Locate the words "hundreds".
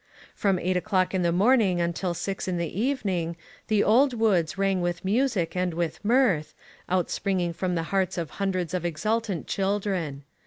8.41-8.73